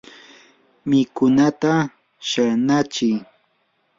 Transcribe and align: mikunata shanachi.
mikunata 0.89 1.73
shanachi. 2.29 3.11